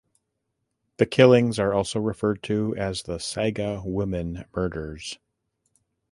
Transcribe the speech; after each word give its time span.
The 0.97 1.05
killings 1.05 1.59
are 1.59 1.75
also 1.75 1.99
referred 1.99 2.41
to 2.45 2.75
as 2.75 3.03
the 3.03 3.19
Saga 3.19 3.83
Women 3.85 4.45
Murders. 4.55 5.19